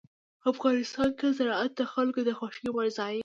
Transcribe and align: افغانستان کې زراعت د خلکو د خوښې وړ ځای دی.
افغانستان 0.51 1.09
کې 1.19 1.27
زراعت 1.37 1.71
د 1.77 1.81
خلکو 1.93 2.19
د 2.25 2.29
خوښې 2.37 2.67
وړ 2.71 2.87
ځای 2.97 3.13
دی. 3.17 3.19